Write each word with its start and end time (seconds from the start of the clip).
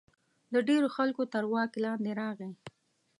د 0.53 0.55
ډېرو 0.67 0.87
خلکو 0.95 1.23
تر 1.33 1.43
واک 1.51 1.71
لاندې 1.83 2.11
راغی. 2.21 2.51